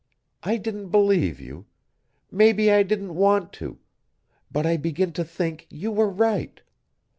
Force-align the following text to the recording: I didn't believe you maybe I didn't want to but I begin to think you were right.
I 0.41 0.57
didn't 0.57 0.89
believe 0.89 1.39
you 1.39 1.67
maybe 2.31 2.71
I 2.71 2.81
didn't 2.81 3.13
want 3.13 3.53
to 3.61 3.77
but 4.51 4.65
I 4.65 4.75
begin 4.75 5.11
to 5.13 5.23
think 5.23 5.67
you 5.69 5.91
were 5.91 6.09
right. 6.09 6.59